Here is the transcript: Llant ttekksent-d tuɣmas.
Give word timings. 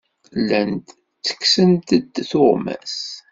Llant 0.39 0.87
ttekksent-d 1.15 1.89
tuɣmas. 2.29 2.97